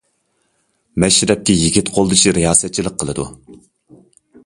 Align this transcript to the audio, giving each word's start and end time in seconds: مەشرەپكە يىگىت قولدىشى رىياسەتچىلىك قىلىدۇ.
مەشرەپكە 1.03 1.57
يىگىت 1.65 1.93
قولدىشى 1.99 2.35
رىياسەتچىلىك 2.41 3.01
قىلىدۇ. 3.05 3.31